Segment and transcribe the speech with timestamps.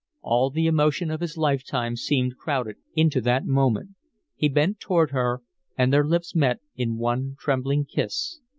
[0.21, 3.91] All the emotion of his lifetime seemed crowded into that moment.
[4.35, 5.43] He bent toward her
[5.77, 8.39] and their lips met in one trembling kiss.